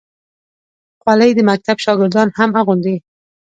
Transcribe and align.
خولۍ 1.01 1.31
د 1.35 1.39
مکتب 1.49 1.77
شاګردان 1.85 2.27
هم 2.37 2.49
اغوندي. 2.59 2.95